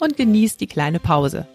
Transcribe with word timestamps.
und 0.00 0.16
genieß 0.16 0.56
die 0.56 0.66
kleine 0.66 0.98
Pause. 0.98 1.46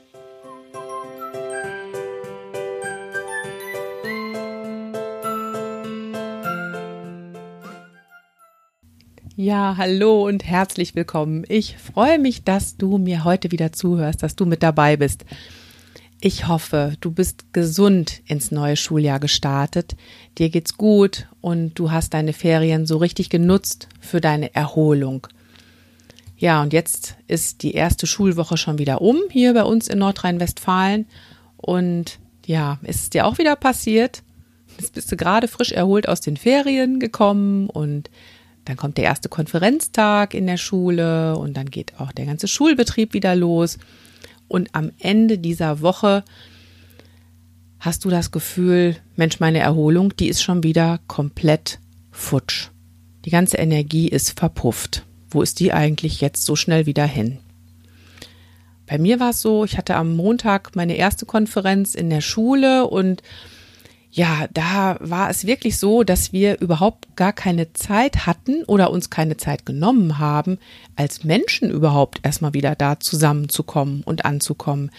Ja, 9.37 9.75
hallo 9.77 10.25
und 10.25 10.45
herzlich 10.45 10.95
willkommen. 10.95 11.43
Ich 11.49 11.77
freue 11.77 12.19
mich, 12.19 12.45
dass 12.45 12.77
du 12.77 12.97
mir 12.97 13.25
heute 13.25 13.51
wieder 13.51 13.73
zuhörst, 13.73 14.23
dass 14.23 14.37
du 14.37 14.45
mit 14.45 14.63
dabei 14.63 14.95
bist. 14.95 15.25
Ich 16.21 16.47
hoffe, 16.47 16.93
du 17.01 17.11
bist 17.11 17.51
gesund 17.51 18.21
ins 18.25 18.49
neue 18.51 18.77
Schuljahr 18.77 19.19
gestartet, 19.19 19.97
dir 20.37 20.49
geht's 20.49 20.77
gut 20.77 21.27
und 21.41 21.77
du 21.77 21.91
hast 21.91 22.13
deine 22.13 22.31
Ferien 22.31 22.85
so 22.85 22.97
richtig 22.97 23.29
genutzt 23.29 23.89
für 23.99 24.21
deine 24.21 24.55
Erholung. 24.55 25.27
Ja, 26.37 26.61
und 26.61 26.73
jetzt 26.73 27.15
ist 27.27 27.63
die 27.63 27.73
erste 27.73 28.07
Schulwoche 28.07 28.57
schon 28.57 28.77
wieder 28.77 29.01
um 29.01 29.17
hier 29.29 29.53
bei 29.53 29.63
uns 29.63 29.87
in 29.87 29.99
Nordrhein-Westfalen. 29.99 31.05
Und 31.57 32.19
ja, 32.45 32.79
ist 32.83 33.03
es 33.03 33.09
dir 33.09 33.25
auch 33.25 33.37
wieder 33.37 33.55
passiert? 33.55 34.21
Jetzt 34.77 34.93
bist 34.93 35.11
du 35.11 35.15
gerade 35.15 35.47
frisch 35.47 35.71
erholt 35.71 36.09
aus 36.09 36.19
den 36.19 36.35
Ferien 36.35 36.99
gekommen 36.99 37.69
und 37.69 38.09
dann 38.65 38.75
kommt 38.75 38.97
der 38.97 39.05
erste 39.05 39.29
Konferenztag 39.29 40.33
in 40.33 40.47
der 40.47 40.57
Schule 40.57 41.37
und 41.37 41.55
dann 41.55 41.69
geht 41.69 41.99
auch 41.99 42.11
der 42.11 42.25
ganze 42.25 42.47
Schulbetrieb 42.47 43.13
wieder 43.13 43.35
los. 43.35 43.77
Und 44.47 44.69
am 44.73 44.91
Ende 44.99 45.37
dieser 45.37 45.81
Woche 45.81 46.23
hast 47.79 48.03
du 48.03 48.09
das 48.09 48.31
Gefühl, 48.31 48.97
Mensch, 49.15 49.39
meine 49.39 49.59
Erholung, 49.59 50.15
die 50.17 50.27
ist 50.27 50.41
schon 50.41 50.63
wieder 50.63 50.99
komplett 51.07 51.79
futsch. 52.11 52.69
Die 53.23 53.29
ganze 53.29 53.57
Energie 53.57 54.09
ist 54.09 54.37
verpufft 54.37 55.05
wo 55.35 55.41
ist 55.41 55.59
die 55.59 55.73
eigentlich 55.73 56.21
jetzt 56.21 56.45
so 56.45 56.55
schnell 56.55 56.85
wieder 56.85 57.05
hin? 57.05 57.37
Bei 58.87 58.97
mir 58.97 59.19
war 59.19 59.31
es 59.31 59.41
so, 59.41 59.65
ich 59.65 59.77
hatte 59.77 59.95
am 59.95 60.15
Montag 60.15 60.75
meine 60.75 60.95
erste 60.95 61.25
Konferenz 61.25 61.93
in 61.95 62.09
der 62.09 62.21
Schule 62.21 62.87
und 62.87 63.21
ja, 64.11 64.47
da 64.53 64.95
war 65.01 65.29
es 65.29 65.45
wirklich 65.45 65.77
so, 65.77 66.03
dass 66.03 66.31
wir 66.31 66.61
überhaupt 66.61 67.17
gar 67.17 67.33
keine 67.33 67.73
Zeit 67.73 68.25
hatten 68.25 68.63
oder 68.63 68.91
uns 68.91 69.09
keine 69.09 69.35
Zeit 69.35 69.65
genommen 69.65 70.19
haben, 70.19 70.57
als 70.95 71.25
Menschen 71.25 71.69
überhaupt 71.69 72.21
erstmal 72.23 72.53
wieder 72.53 72.75
da 72.75 72.97
zusammenzukommen 72.99 74.03
und 74.05 74.23
anzukommen. 74.23 74.89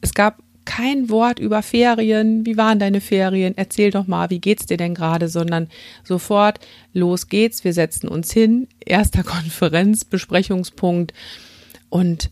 Es 0.00 0.14
gab 0.14 0.38
kein 0.64 1.10
Wort 1.10 1.38
über 1.38 1.62
Ferien, 1.62 2.46
wie 2.46 2.56
waren 2.56 2.78
deine 2.78 3.00
Ferien, 3.00 3.54
erzähl 3.56 3.90
doch 3.90 4.06
mal, 4.06 4.30
wie 4.30 4.40
geht's 4.40 4.66
dir 4.66 4.76
denn 4.76 4.94
gerade, 4.94 5.28
sondern 5.28 5.68
sofort, 6.04 6.60
los 6.92 7.28
geht's, 7.28 7.64
wir 7.64 7.72
setzen 7.72 8.08
uns 8.08 8.32
hin, 8.32 8.68
erster 8.84 9.22
Konferenz, 9.24 10.04
Besprechungspunkt 10.04 11.12
und 11.88 12.30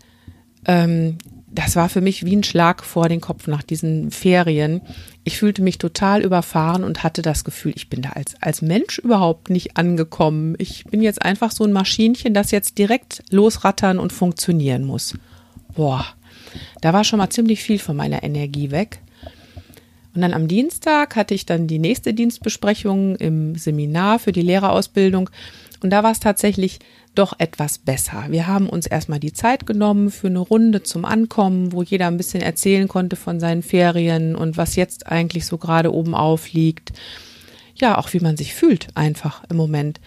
ähm, 0.67 1.19
das 1.53 1.75
war 1.75 1.89
für 1.89 2.01
mich 2.01 2.25
wie 2.25 2.37
ein 2.37 2.45
Schlag 2.45 2.85
vor 2.85 3.09
den 3.09 3.21
Kopf 3.21 3.49
nach 3.49 3.63
diesen 3.63 4.11
Ferien. 4.11 4.83
Ich 5.25 5.39
fühlte 5.39 5.63
mich 5.63 5.79
total 5.79 6.23
überfahren 6.23 6.85
und 6.85 7.03
hatte 7.03 7.23
das 7.23 7.45
Gefühl, 7.45 7.73
ich 7.75 7.91
bin 7.91 8.03
da 8.03 8.11
als, 8.11 8.35
als 8.41 8.63
Mensch 8.63 8.99
überhaupt 8.99 9.51
nicht 9.51 9.77
angekommen. 9.77 10.55
Ich 10.59 10.85
bin 10.85 11.03
jetzt 11.03 11.23
einfach 11.23 11.51
so 11.51 11.65
ein 11.65 11.73
Maschinchen, 11.73 12.35
das 12.35 12.53
jetzt 12.53 12.79
direkt 12.79 13.25
losrattern 13.31 13.99
und 13.99 14.13
funktionieren 14.13 14.85
muss. 14.85 15.15
Boah, 15.75 16.07
da 16.81 16.93
war 16.93 17.05
schon 17.05 17.19
mal 17.19 17.31
ziemlich 17.31 17.63
viel 17.63 17.79
von 17.79 17.97
meiner 17.97 18.23
Energie 18.23 18.71
weg. 18.71 19.01
Und 20.15 20.23
dann 20.23 20.35
am 20.35 20.49
Dienstag 20.49 21.15
hatte 21.17 21.35
ich 21.35 21.47
dann 21.47 21.67
die 21.67 21.79
nächste 21.79 22.15
Dienstbesprechung 22.15 23.17
im 23.17 23.55
Seminar 23.55 24.19
für 24.19 24.33
die 24.33 24.43
Lehrerausbildung. 24.43 25.31
Und 25.83 25.91
da 25.91 26.03
war 26.03 26.11
es 26.11 26.21
tatsächlich 26.21 26.81
doch 27.15 27.35
etwas 27.39 27.79
besser. 27.79 28.27
Wir 28.29 28.47
haben 28.47 28.69
uns 28.69 28.87
erstmal 28.87 29.21
die 29.21 29.33
Zeit 29.33 29.67
genommen 29.67 30.11
für 30.11 30.29
eine 30.29 30.39
Runde 30.39 30.83
zum 30.83 31.05
Ankommen, 31.05 31.73
wo 31.73 31.83
jeder 31.83 32.07
ein 32.07 32.17
bisschen 32.17 32.43
erzählen 32.43 32.89
konnte 32.89 33.17
von 33.17 33.41
seinen 33.41 33.63
Ferien 33.63 34.37
und 34.37 34.57
was 34.57 34.77
jetzt 34.77 35.07
eigentlich 35.07 35.47
so 35.47 35.59
gerade 35.59 35.93
oben 35.93 36.15
aufliegt. 36.15 36.93
Ja, 37.75 37.99
auch 37.99 38.13
wie 38.13 38.21
man 38.21 38.37
sich 38.37 38.55
fühlt 38.55 38.89
einfach 38.95 39.43
im 39.49 39.57
Moment. 39.57 40.01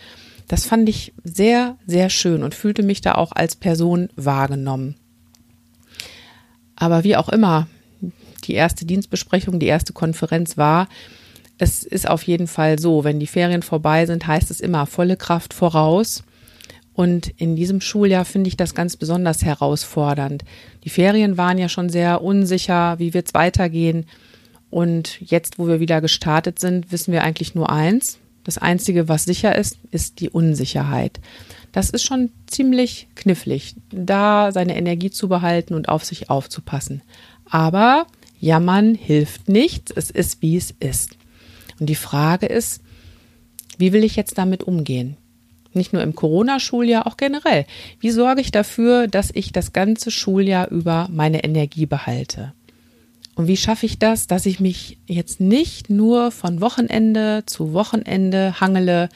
Das 0.47 0.65
fand 0.65 0.87
ich 0.89 1.13
sehr, 1.23 1.77
sehr 1.87 2.09
schön 2.09 2.43
und 2.43 2.53
fühlte 2.53 2.83
mich 2.83 3.01
da 3.01 3.15
auch 3.15 3.31
als 3.31 3.55
Person 3.55 4.09
wahrgenommen. 4.15 4.95
Aber 6.83 7.05
wie 7.05 7.15
auch 7.15 7.29
immer, 7.29 7.67
die 8.43 8.55
erste 8.55 8.83
Dienstbesprechung, 8.83 9.57
die 9.57 9.67
erste 9.67 9.93
Konferenz 9.93 10.57
war, 10.57 10.89
es 11.57 11.83
ist 11.83 12.09
auf 12.09 12.23
jeden 12.23 12.47
Fall 12.47 12.77
so, 12.77 13.05
wenn 13.05 13.21
die 13.21 13.27
Ferien 13.27 13.61
vorbei 13.61 14.05
sind, 14.05 14.27
heißt 14.27 14.51
es 14.51 14.59
immer 14.59 14.85
volle 14.85 15.15
Kraft 15.15 15.53
voraus. 15.53 16.25
Und 16.93 17.29
in 17.37 17.55
diesem 17.55 17.79
Schuljahr 17.79 18.25
finde 18.25 18.49
ich 18.49 18.57
das 18.57 18.75
ganz 18.75 18.97
besonders 18.97 19.45
herausfordernd. 19.45 20.43
Die 20.83 20.89
Ferien 20.89 21.37
waren 21.37 21.57
ja 21.57 21.69
schon 21.69 21.87
sehr 21.87 22.21
unsicher, 22.21 22.99
wie 22.99 23.13
wird 23.13 23.27
es 23.27 23.33
weitergehen. 23.33 24.05
Und 24.69 25.21
jetzt, 25.21 25.59
wo 25.59 25.67
wir 25.69 25.79
wieder 25.79 26.01
gestartet 26.01 26.59
sind, 26.59 26.91
wissen 26.91 27.13
wir 27.13 27.23
eigentlich 27.23 27.55
nur 27.55 27.69
eins. 27.69 28.19
Das 28.43 28.57
Einzige, 28.57 29.07
was 29.07 29.23
sicher 29.23 29.55
ist, 29.55 29.77
ist 29.91 30.19
die 30.19 30.29
Unsicherheit. 30.29 31.21
Das 31.73 31.89
ist 31.89 32.03
schon 32.03 32.29
ziemlich 32.47 33.07
knifflig, 33.15 33.75
da 33.91 34.51
seine 34.53 34.77
Energie 34.77 35.09
zu 35.09 35.27
behalten 35.27 35.73
und 35.73 35.89
auf 35.89 36.05
sich 36.05 36.29
aufzupassen. 36.29 37.01
Aber 37.49 38.05
jammern 38.39 38.95
hilft 38.95 39.49
nichts. 39.49 39.91
Es 39.91 40.09
ist, 40.09 40.41
wie 40.41 40.55
es 40.55 40.71
ist. 40.79 41.17
Und 41.79 41.87
die 41.87 41.95
Frage 41.95 42.45
ist, 42.45 42.81
wie 43.77 43.91
will 43.91 44.03
ich 44.03 44.15
jetzt 44.15 44.37
damit 44.37 44.63
umgehen? 44.63 45.17
Nicht 45.73 45.93
nur 45.93 46.03
im 46.03 46.13
Corona-Schuljahr, 46.13 47.07
auch 47.07 47.17
generell. 47.17 47.65
Wie 47.99 48.11
sorge 48.11 48.41
ich 48.41 48.51
dafür, 48.51 49.07
dass 49.07 49.31
ich 49.33 49.51
das 49.51 49.73
ganze 49.73 50.11
Schuljahr 50.11 50.69
über 50.69 51.09
meine 51.11 51.43
Energie 51.43 51.87
behalte? 51.87 52.53
Und 53.33 53.47
wie 53.47 53.57
schaffe 53.57 53.87
ich 53.87 53.97
das, 53.97 54.27
dass 54.27 54.45
ich 54.45 54.59
mich 54.59 54.99
jetzt 55.07 55.39
nicht 55.39 55.89
nur 55.89 56.29
von 56.29 56.61
Wochenende 56.61 57.43
zu 57.47 57.73
Wochenende 57.73 58.59
hangele 58.61 59.09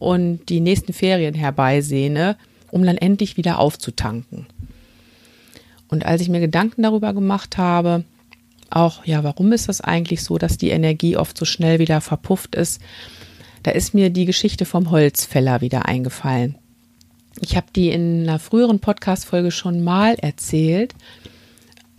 und 0.00 0.48
die 0.48 0.60
nächsten 0.60 0.92
Ferien 0.92 1.34
herbeisehne, 1.34 2.36
um 2.72 2.84
dann 2.84 2.96
endlich 2.96 3.36
wieder 3.36 3.60
aufzutanken. 3.60 4.46
Und 5.88 6.06
als 6.06 6.22
ich 6.22 6.28
mir 6.28 6.40
Gedanken 6.40 6.82
darüber 6.82 7.12
gemacht 7.12 7.58
habe, 7.58 8.04
auch, 8.70 9.04
ja, 9.04 9.22
warum 9.22 9.52
ist 9.52 9.68
das 9.68 9.80
eigentlich 9.80 10.24
so, 10.24 10.38
dass 10.38 10.56
die 10.56 10.70
Energie 10.70 11.16
oft 11.16 11.36
so 11.36 11.44
schnell 11.44 11.78
wieder 11.80 12.00
verpufft 12.00 12.54
ist, 12.54 12.80
da 13.62 13.72
ist 13.72 13.92
mir 13.92 14.08
die 14.10 14.24
Geschichte 14.24 14.64
vom 14.64 14.90
Holzfäller 14.90 15.60
wieder 15.60 15.86
eingefallen. 15.86 16.56
Ich 17.40 17.56
habe 17.56 17.66
die 17.76 17.90
in 17.90 18.22
einer 18.22 18.38
früheren 18.38 18.80
Podcast-Folge 18.80 19.50
schon 19.50 19.84
mal 19.84 20.14
erzählt 20.14 20.94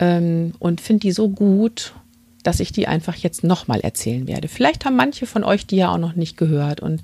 ähm, 0.00 0.54
und 0.58 0.80
finde 0.80 1.00
die 1.00 1.12
so 1.12 1.28
gut, 1.28 1.94
dass 2.42 2.58
ich 2.58 2.72
die 2.72 2.88
einfach 2.88 3.14
jetzt 3.14 3.44
nochmal 3.44 3.80
erzählen 3.80 4.26
werde. 4.26 4.48
Vielleicht 4.48 4.84
haben 4.84 4.96
manche 4.96 5.26
von 5.26 5.44
euch 5.44 5.66
die 5.66 5.76
ja 5.76 5.92
auch 5.92 5.98
noch 5.98 6.16
nicht 6.16 6.36
gehört 6.36 6.80
und 6.80 7.02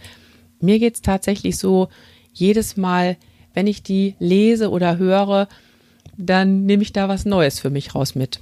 mir 0.61 0.79
geht 0.79 0.97
es 0.97 1.03
tatsächlich 1.03 1.59
so, 1.59 1.89
jedes 2.33 2.77
Mal, 2.77 3.17
wenn 3.55 3.67
ich 3.67 3.83
die 3.83 4.15
lese 4.19 4.71
oder 4.71 4.99
höre, 4.99 5.49
dann 6.17 6.67
nehme 6.67 6.83
ich 6.83 6.93
da 6.93 7.09
was 7.09 7.25
Neues 7.25 7.61
für 7.61 7.71
mich 7.71 7.95
raus 7.95 8.15
mit. 8.15 8.41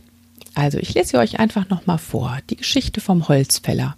Also 0.54 0.78
ich 0.78 0.94
lese 0.94 1.18
euch 1.18 1.38
einfach 1.38 1.68
nochmal 1.68 1.98
vor, 1.98 2.38
die 2.48 2.56
Geschichte 2.56 3.00
vom 3.00 3.28
Holzfäller. 3.28 3.96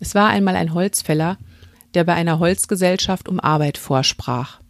Es 0.00 0.14
war 0.14 0.28
einmal 0.28 0.56
ein 0.56 0.74
Holzfäller, 0.74 1.38
der 1.94 2.04
bei 2.04 2.14
einer 2.14 2.38
Holzgesellschaft 2.38 3.28
um 3.28 3.40
Arbeit 3.40 3.78
vorsprach. 3.78 4.60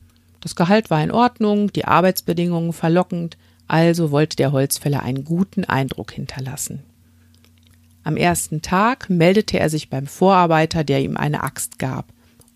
Das 0.40 0.56
Gehalt 0.56 0.90
war 0.90 1.02
in 1.02 1.10
Ordnung, 1.10 1.72
die 1.72 1.84
Arbeitsbedingungen 1.84 2.72
verlockend, 2.72 3.36
also 3.68 4.10
wollte 4.10 4.36
der 4.36 4.52
Holzfäller 4.52 5.02
einen 5.02 5.24
guten 5.24 5.64
Eindruck 5.64 6.12
hinterlassen. 6.12 6.82
Am 8.02 8.16
ersten 8.16 8.62
Tag 8.62 9.10
meldete 9.10 9.60
er 9.60 9.68
sich 9.68 9.90
beim 9.90 10.06
Vorarbeiter, 10.06 10.82
der 10.82 11.02
ihm 11.02 11.16
eine 11.16 11.42
Axt 11.42 11.78
gab 11.78 12.06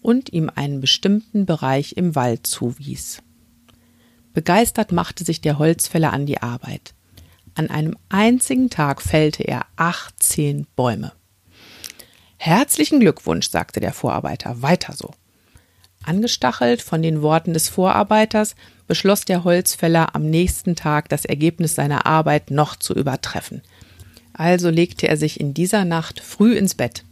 und 0.05 0.33
ihm 0.35 0.51
einen 0.55 0.83
bestimmten 0.83 1.47
Bereich 1.47 1.97
im 1.97 2.15
Wald 2.15 2.47
zuwies. 2.47 3.23
Begeistert 4.35 4.93
machte 4.93 5.25
sich 5.25 5.41
der 5.41 5.59
Holzfäller 5.59 6.13
an 6.13 6.27
die 6.27 6.43
Arbeit. 6.43 6.93
An 7.55 7.71
einem 7.71 7.97
einzigen 8.11 8.69
Tag 8.69 9.01
fällte 9.01 9.45
er 9.45 9.65
18 9.77 10.67
Bäume. 10.77 11.13
Herzlichen 12.37 13.01
Glückwunsch, 13.01 13.49
sagte 13.49 13.81
der 13.81 13.95
Vorarbeiter, 13.95 14.61
weiter 14.61 14.93
so. 14.93 15.13
Angestachelt 16.03 16.83
von 16.83 17.01
den 17.01 17.23
Worten 17.23 17.55
des 17.55 17.71
Vorarbeiters 17.71 18.57
beschloss 18.87 19.25
der 19.25 19.45
Holzfäller 19.45 20.15
am 20.15 20.29
nächsten 20.29 20.77
Tag 20.77 21.09
das 21.09 21.25
Ergebnis 21.25 21.77
seiner 21.77 22.05
Arbeit 22.05 22.51
noch 22.51 22.77
zu 22.77 22.93
übertreffen. 22.93 23.63
Also 24.35 24.69
legte 24.69 25.09
er 25.09 25.17
sich 25.17 25.41
in 25.41 25.55
dieser 25.55 25.87
Nacht 25.87 26.21
früh 26.21 26.55
ins 26.55 26.75
Bett. 26.75 27.05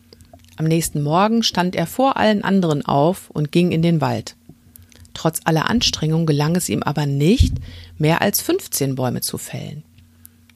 Am 0.63 0.69
nächsten 0.69 1.03
Morgen 1.03 1.43
stand 1.43 1.75
er 1.75 1.89
vor 1.89 2.17
allen 2.17 2.45
anderen 2.45 2.87
auf 2.87 3.31
und 3.31 3.51
ging 3.51 3.73
in 3.73 3.83
den 3.83 4.01
Wald. 4.01 4.37
Trotz 5.13 5.41
aller 5.43 5.69
Anstrengung 5.69 6.25
gelang 6.25 6.55
es 6.55 6.69
ihm 6.69 6.85
aber 6.85 7.05
nicht, 7.05 7.55
mehr 7.99 8.23
als 8.23 8.41
15 8.41 8.95
Bäume 8.95 9.23
zu 9.23 9.39
fällen. 9.39 9.83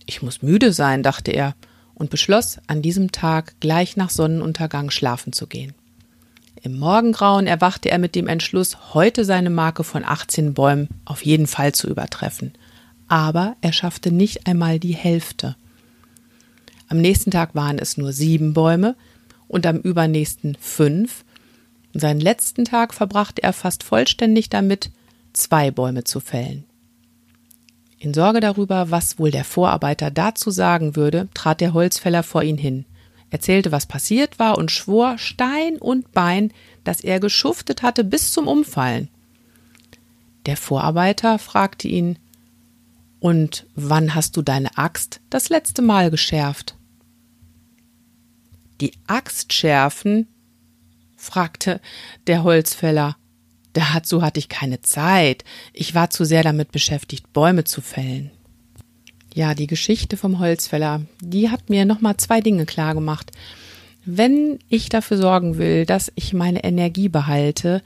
Ich 0.07 0.23
muss 0.23 0.43
müde 0.43 0.73
sein, 0.73 1.03
dachte 1.03 1.33
er 1.33 1.57
und 1.97 2.09
beschloss, 2.09 2.61
an 2.69 2.83
diesem 2.83 3.11
Tag 3.11 3.59
gleich 3.59 3.97
nach 3.97 4.11
Sonnenuntergang 4.11 4.91
schlafen 4.91 5.33
zu 5.33 5.49
gehen. 5.49 5.75
Im 6.63 6.79
Morgengrauen 6.79 7.49
erwachte 7.49 7.91
er 7.91 7.99
mit 7.99 8.15
dem 8.15 8.29
Entschluss, 8.29 8.95
heute 8.95 9.25
seine 9.25 9.51
Marke 9.51 9.83
von 9.83 10.05
18 10.05 10.55
Bäumen 10.55 10.87
auf 11.05 11.25
jeden 11.25 11.49
Fall 11.49 11.73
zu 11.73 11.89
übertreffen. 11.89 12.53
Aber 13.09 13.57
er 13.61 13.73
schaffte 13.73 14.13
nicht 14.13 14.47
einmal 14.47 14.79
die 14.79 14.95
Hälfte. 14.95 15.57
Am 16.89 16.99
nächsten 16.99 17.33
Tag 17.33 17.57
waren 17.57 17.81
es 17.81 17.97
nur 17.97 18.13
sieben 18.13 18.55
Bäume 18.55 18.95
und 19.49 19.67
am 19.67 19.79
übernächsten 19.79 20.57
fünf. 20.61 21.25
Seinen 21.93 22.21
letzten 22.21 22.65
Tag 22.65 22.95
verbrachte 22.95 23.43
er 23.43 23.53
fast 23.53 23.83
vollständig 23.83 24.51
damit, 24.51 24.91
zwei 25.33 25.71
Bäume 25.71 26.05
zu 26.05 26.21
fällen. 26.21 26.65
In 27.99 28.13
Sorge 28.13 28.41
darüber, 28.41 28.91
was 28.91 29.19
wohl 29.19 29.31
der 29.31 29.45
Vorarbeiter 29.45 30.11
dazu 30.11 30.51
sagen 30.51 30.97
würde, 30.97 31.29
trat 31.35 31.61
der 31.61 31.73
Holzfäller 31.73 32.23
vor 32.23 32.43
ihn 32.43 32.59
hin, 32.59 32.85
erzählte, 33.31 33.73
was 33.73 33.87
passiert 33.87 34.39
war 34.39 34.59
und 34.59 34.71
schwor 34.71 35.19
Stein 35.19 35.79
und 35.79 36.13
Bein, 36.13 36.53
dass 36.85 37.01
er 37.01 37.21
geschuftet 37.21 37.83
hatte 37.83 38.05
bis 38.05 38.33
zum 38.33 38.49
Umfallen. 38.49 39.09
Der 40.45 40.57
Vorarbeiter 40.57 41.39
fragte 41.39 41.89
ihn 41.89 42.19
Und 43.19 43.67
wann 43.75 44.15
hast 44.15 44.37
du 44.37 44.43
deine 44.43 44.77
Axt 44.77 45.21
das 45.31 45.49
letzte 45.49 45.83
Mal 45.83 46.11
geschärft? 46.11 46.77
Die 48.81 48.93
Axt 49.07 49.53
schärfen? 49.53 50.29
fragte 51.17 51.81
der 52.27 52.43
Holzfäller. 52.43 53.17
Dazu 53.73 54.23
hatte 54.23 54.39
ich 54.39 54.49
keine 54.49 54.81
Zeit. 54.81 55.45
Ich 55.73 55.95
war 55.95 56.11
zu 56.11 56.25
sehr 56.25 56.43
damit 56.43 56.73
beschäftigt, 56.73 57.33
Bäume 57.33 57.65
zu 57.65 57.81
fällen. 57.81 58.31
Ja, 59.35 59.55
die 59.55 59.67
Geschichte 59.67 60.17
vom 60.17 60.39
Holzfäller, 60.39 61.03
die 61.21 61.51
hat 61.51 61.69
mir 61.69 61.85
nochmal 61.85 62.17
zwei 62.17 62.41
Dinge 62.41 62.65
klar 62.65 62.95
gemacht. 62.95 63.33
Wenn 64.07 64.61
ich 64.71 64.89
dafür 64.89 65.19
sorgen 65.19 65.59
will, 65.59 65.85
dass 65.85 66.11
ich 66.15 66.33
meine 66.33 66.65
Energie 66.65 67.09
behalte, 67.09 67.83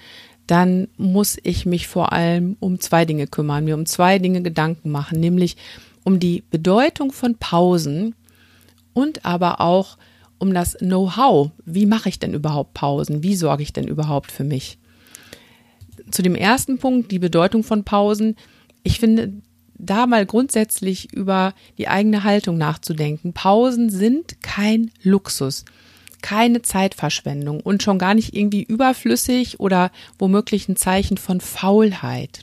dann 0.46 0.88
muss 0.96 1.38
ich 1.42 1.66
mich 1.66 1.88
vor 1.88 2.12
allem 2.12 2.56
um 2.60 2.78
zwei 2.78 3.04
Dinge 3.04 3.26
kümmern, 3.26 3.64
mir 3.64 3.74
um 3.74 3.86
zwei 3.86 4.18
Dinge 4.18 4.42
Gedanken 4.42 4.90
machen, 4.90 5.18
nämlich 5.18 5.56
um 6.04 6.20
die 6.20 6.44
Bedeutung 6.50 7.10
von 7.10 7.36
Pausen 7.36 8.14
und 8.92 9.24
aber 9.24 9.60
auch 9.60 9.96
um 10.40 10.52
das 10.52 10.76
Know-how. 10.78 11.50
Wie 11.64 11.86
mache 11.86 12.08
ich 12.08 12.18
denn 12.18 12.34
überhaupt 12.34 12.74
Pausen? 12.74 13.22
Wie 13.22 13.36
sorge 13.36 13.62
ich 13.62 13.72
denn 13.72 13.86
überhaupt 13.86 14.32
für 14.32 14.44
mich? 14.44 14.78
Zu 16.10 16.22
dem 16.22 16.34
ersten 16.34 16.78
Punkt, 16.78 17.12
die 17.12 17.18
Bedeutung 17.18 17.62
von 17.62 17.84
Pausen. 17.84 18.36
Ich 18.82 18.98
finde, 18.98 19.34
da 19.74 20.06
mal 20.06 20.26
grundsätzlich 20.26 21.12
über 21.12 21.54
die 21.78 21.88
eigene 21.88 22.24
Haltung 22.24 22.58
nachzudenken. 22.58 23.32
Pausen 23.32 23.90
sind 23.90 24.42
kein 24.42 24.90
Luxus, 25.02 25.64
keine 26.22 26.62
Zeitverschwendung 26.62 27.60
und 27.60 27.82
schon 27.82 27.98
gar 27.98 28.14
nicht 28.14 28.34
irgendwie 28.34 28.62
überflüssig 28.62 29.60
oder 29.60 29.90
womöglich 30.18 30.68
ein 30.68 30.76
Zeichen 30.76 31.16
von 31.16 31.40
Faulheit. 31.40 32.40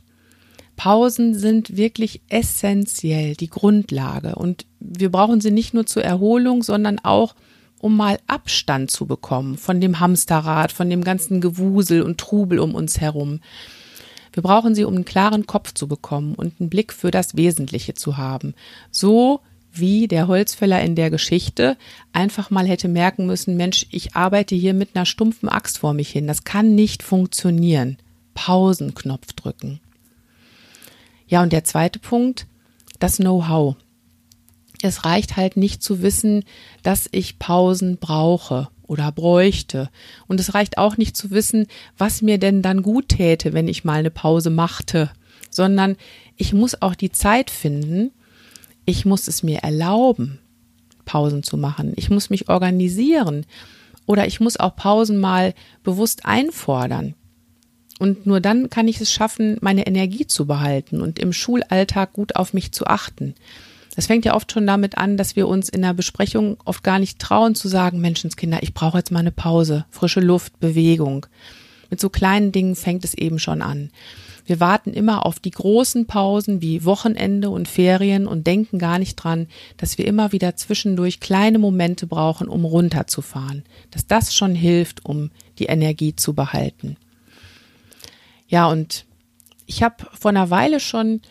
Pausen 0.76 1.34
sind 1.34 1.76
wirklich 1.76 2.22
essentiell, 2.30 3.36
die 3.36 3.50
Grundlage. 3.50 4.36
Und 4.36 4.68
wir 4.80 5.12
brauchen 5.12 5.42
sie 5.42 5.52
nicht 5.52 5.74
nur 5.74 5.88
zur 5.88 6.04
Erholung, 6.04 6.62
sondern 6.62 7.00
auch 7.00 7.34
um 7.80 7.96
mal 7.96 8.20
Abstand 8.28 8.92
zu 8.92 9.06
bekommen 9.06 9.58
von 9.58 9.82
dem 9.82 10.00
Hamsterrad, 10.00 10.72
von 10.72 10.90
dem 10.90 11.04
ganzen 11.04 11.42
Gewusel 11.42 12.02
und 12.02 12.18
Trubel 12.20 12.60
um 12.60 12.76
uns 12.76 13.00
herum. 13.00 13.40
Wir 14.34 14.44
brauchen 14.44 14.76
sie, 14.76 14.84
um 14.84 14.96
einen 14.96 15.06
klaren 15.06 15.48
Kopf 15.48 15.74
zu 15.74 15.88
bekommen 15.88 16.36
und 16.36 16.60
einen 16.60 16.70
Blick 16.70 16.94
für 16.94 17.12
das 17.12 17.36
Wesentliche 17.36 17.94
zu 17.94 18.18
haben. 18.18 18.54
So 18.92 19.42
wie 19.72 20.08
der 20.08 20.28
Holzfäller 20.28 20.82
in 20.82 20.96
der 20.96 21.10
Geschichte 21.10 21.78
einfach 22.14 22.50
mal 22.50 22.68
hätte 22.68 22.88
merken 22.88 23.26
müssen, 23.26 23.58
Mensch, 23.58 23.88
ich 23.92 24.16
arbeite 24.16 24.56
hier 24.56 24.74
mit 24.74 24.96
einer 24.96 25.06
stumpfen 25.06 25.50
Axt 25.50 25.80
vor 25.80 25.94
mich 25.94 26.10
hin. 26.10 26.28
Das 26.28 26.44
kann 26.44 26.76
nicht 26.76 27.04
funktionieren. 27.04 27.98
Pausenknopf 28.34 29.34
drücken. 29.34 29.80
Ja, 31.28 31.42
und 31.42 31.52
der 31.52 31.64
zweite 31.64 32.00
Punkt, 32.00 32.46
das 33.00 33.18
Know-how 33.18 33.76
es 34.82 35.06
reicht 35.06 35.38
halt 35.38 35.58
nicht 35.58 35.82
zu 35.82 36.02
wissen, 36.02 36.44
dass 36.84 37.10
ich 37.12 37.40
Pausen 37.40 37.98
brauche 37.98 38.70
oder 38.84 39.12
bräuchte. 39.12 39.90
Und 40.28 40.40
es 40.40 40.54
reicht 40.54 40.78
auch 40.78 40.98
nicht 40.98 41.18
zu 41.18 41.32
wissen, 41.32 41.68
was 41.98 42.22
mir 42.22 42.38
denn 42.38 42.62
dann 42.62 42.84
gut 42.84 43.10
täte, 43.10 43.54
wenn 43.54 43.68
ich 43.68 43.84
mal 43.84 44.00
eine 44.00 44.12
Pause 44.12 44.50
machte, 44.50 45.10
sondern 45.50 45.96
ich 46.36 46.54
muss 46.54 46.82
auch 46.82 46.96
die 46.96 47.12
Zeit 47.12 47.50
finden, 47.50 48.12
ich 48.86 49.06
muss 49.06 49.28
es 49.28 49.44
mir 49.44 49.60
erlauben, 49.60 50.40
Pausen 51.06 51.44
zu 51.44 51.58
machen. 51.58 51.94
Ich 51.96 52.10
muss 52.10 52.30
mich 52.30 52.50
organisieren 52.50 53.46
oder 54.06 54.28
ich 54.28 54.40
muss 54.40 54.58
auch 54.58 54.76
Pausen 54.76 55.18
mal 55.18 55.54
bewusst 55.84 56.26
einfordern. 56.26 57.16
Und 58.00 58.28
nur 58.28 58.40
dann 58.40 58.70
kann 58.70 58.88
ich 58.88 59.02
es 59.02 59.12
schaffen, 59.12 59.58
meine 59.62 59.88
Energie 59.88 60.28
zu 60.28 60.46
behalten 60.46 61.02
und 61.02 61.18
im 61.18 61.34
Schulalltag 61.34 62.14
gut 62.14 62.36
auf 62.36 62.54
mich 62.54 62.72
zu 62.72 62.86
achten. 62.86 63.34
Das 63.98 64.06
fängt 64.06 64.26
ja 64.26 64.36
oft 64.36 64.52
schon 64.52 64.68
damit 64.68 64.96
an, 65.00 65.18
dass 65.18 65.36
wir 65.36 65.48
uns 65.48 65.70
in 65.70 65.82
der 65.82 65.96
Besprechung 65.96 66.58
oft 66.66 66.84
gar 66.84 67.00
nicht 67.00 67.18
trauen 67.18 67.56
zu 67.56 67.68
sagen, 67.68 68.00
Menschenskinder, 68.00 68.62
ich 68.62 68.76
brauche 68.76 69.00
jetzt 69.00 69.10
mal 69.10 69.22
eine 69.22 69.32
Pause, 69.32 69.86
frische 69.90 70.20
Luft, 70.20 70.60
Bewegung. 70.60 71.26
Mit 71.90 72.00
so 72.00 72.12
kleinen 72.12 72.52
Dingen 72.52 72.76
fängt 72.76 73.04
es 73.04 73.16
eben 73.16 73.40
schon 73.40 73.64
an. 73.64 73.90
Wir 74.46 74.60
warten 74.60 74.94
immer 74.94 75.26
auf 75.26 75.40
die 75.40 75.50
großen 75.50 76.06
Pausen 76.06 76.62
wie 76.62 76.86
Wochenende 76.86 77.50
und 77.50 77.68
Ferien 77.68 78.28
und 78.28 78.46
denken 78.46 78.78
gar 78.78 79.00
nicht 79.00 79.16
dran, 79.16 79.48
dass 79.78 79.98
wir 79.98 80.06
immer 80.06 80.32
wieder 80.32 80.56
zwischendurch 80.56 81.20
kleine 81.20 81.58
Momente 81.58 82.06
brauchen, 82.06 82.50
um 82.50 82.66
runterzufahren. 82.66 83.64
Dass 83.90 84.06
das 84.06 84.36
schon 84.36 84.54
hilft, 84.54 85.06
um 85.06 85.32
die 85.58 85.66
Energie 85.66 86.16
zu 86.16 86.36
behalten. 86.36 86.98
Ja, 88.48 88.68
und 88.68 89.06
ich 89.66 89.82
habe 89.82 90.06
vor 90.14 90.30
einer 90.30 90.52
Weile 90.52 90.80
schon 90.80 91.22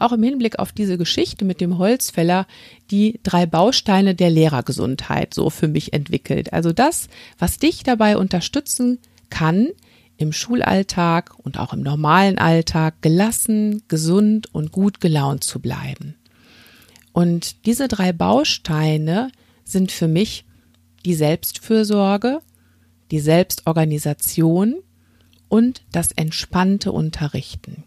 auch 0.00 0.12
im 0.12 0.22
Hinblick 0.22 0.58
auf 0.58 0.72
diese 0.72 0.98
Geschichte 0.98 1.44
mit 1.44 1.60
dem 1.60 1.78
Holzfäller 1.78 2.46
die 2.90 3.20
drei 3.22 3.46
Bausteine 3.46 4.14
der 4.14 4.30
Lehrergesundheit 4.30 5.34
so 5.34 5.50
für 5.50 5.68
mich 5.68 5.92
entwickelt. 5.92 6.52
Also 6.52 6.72
das, 6.72 7.08
was 7.38 7.58
dich 7.58 7.82
dabei 7.82 8.16
unterstützen 8.16 8.98
kann, 9.30 9.68
im 10.16 10.32
Schulalltag 10.32 11.34
und 11.38 11.58
auch 11.58 11.72
im 11.72 11.82
normalen 11.82 12.38
Alltag 12.38 13.02
gelassen, 13.02 13.82
gesund 13.88 14.54
und 14.54 14.70
gut 14.70 15.00
gelaunt 15.00 15.44
zu 15.44 15.60
bleiben. 15.60 16.14
Und 17.12 17.66
diese 17.66 17.88
drei 17.88 18.12
Bausteine 18.12 19.30
sind 19.64 19.92
für 19.92 20.08
mich 20.08 20.44
die 21.04 21.14
Selbstfürsorge, 21.14 22.40
die 23.10 23.20
Selbstorganisation 23.20 24.76
und 25.48 25.82
das 25.92 26.12
entspannte 26.12 26.90
Unterrichten. 26.92 27.84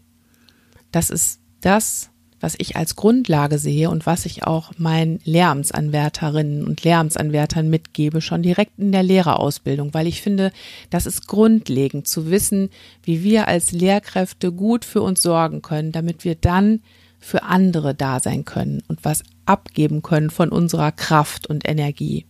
Das 0.92 1.10
ist 1.10 1.37
das, 1.60 2.10
was 2.40 2.54
ich 2.58 2.76
als 2.76 2.96
Grundlage 2.96 3.58
sehe 3.58 3.90
und 3.90 4.06
was 4.06 4.26
ich 4.26 4.44
auch 4.44 4.72
meinen 4.78 5.20
Lehramtsanwärterinnen 5.24 6.66
und 6.66 6.84
Lehramtsanwärtern 6.84 7.68
mitgebe, 7.68 8.20
schon 8.20 8.42
direkt 8.42 8.78
in 8.78 8.92
der 8.92 9.02
Lehrerausbildung, 9.02 9.92
weil 9.94 10.06
ich 10.06 10.22
finde, 10.22 10.52
das 10.90 11.06
ist 11.06 11.26
grundlegend 11.26 12.06
zu 12.06 12.30
wissen, 12.30 12.70
wie 13.02 13.22
wir 13.22 13.48
als 13.48 13.72
Lehrkräfte 13.72 14.52
gut 14.52 14.84
für 14.84 15.02
uns 15.02 15.22
sorgen 15.22 15.62
können, 15.62 15.92
damit 15.92 16.24
wir 16.24 16.34
dann 16.34 16.80
für 17.18 17.42
andere 17.42 17.94
da 17.94 18.20
sein 18.20 18.44
können 18.44 18.82
und 18.86 19.04
was 19.04 19.24
abgeben 19.44 20.02
können 20.02 20.30
von 20.30 20.50
unserer 20.50 20.92
Kraft 20.92 21.48
und 21.48 21.68
Energie. 21.68 22.26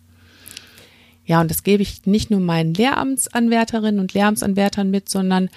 Ja, 1.27 1.43
und 1.43 1.51
das 1.51 1.63
gebe 1.63 1.83
ich 1.83 2.07
nicht 2.07 2.31
nur 2.31 2.41
meinen 2.41 2.73
Lehramtsanwärterinnen 2.73 4.01
und 4.01 4.15
Lehramtsanwärtern 4.15 4.91
mit, 4.91 5.11
sondern 5.11 5.51